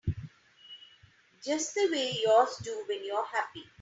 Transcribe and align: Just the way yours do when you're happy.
Just 1.45 1.75
the 1.75 1.87
way 1.91 2.11
yours 2.23 2.57
do 2.63 2.85
when 2.87 3.05
you're 3.05 3.27
happy. 3.27 3.63